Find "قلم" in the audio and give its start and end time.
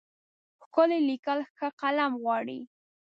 1.81-2.11